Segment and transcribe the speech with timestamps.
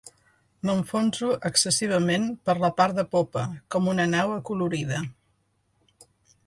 [0.67, 3.45] M'enfonso excessivament per la part de popa,
[3.77, 5.05] com una nau acolorida.